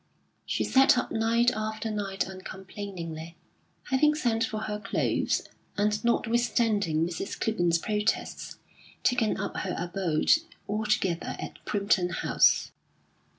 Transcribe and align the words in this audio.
She 0.47 0.63
sat 0.63 0.97
up 0.97 1.11
night 1.11 1.51
after 1.51 1.91
night 1.91 2.25
uncomplainingly; 2.27 3.35
having 3.91 4.15
sent 4.15 4.43
for 4.43 4.61
her 4.61 4.79
clothes, 4.79 5.43
and, 5.77 6.03
notwithstanding 6.03 7.05
Mrs. 7.05 7.39
Clibborn's 7.39 7.77
protests, 7.77 8.55
taken 9.03 9.37
up 9.39 9.57
her 9.57 9.75
abode 9.77 10.31
altogether 10.67 11.35
at 11.37 11.63
Primpton 11.65 12.09
House. 12.13 12.71